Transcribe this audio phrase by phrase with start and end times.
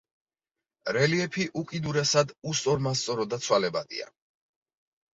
[0.97, 4.13] რელიეფი უკიდურესად უსწორმასწორო და ცვალებადია.